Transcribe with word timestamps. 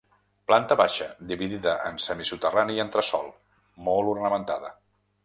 Planta 0.51 0.77
baixa, 0.79 1.09
dividida 1.31 1.75
en 1.89 2.01
semisoterrani 2.05 2.79
i 2.79 2.83
entresòl, 2.87 3.29
molt 3.89 4.11
ornamentada. 4.15 4.73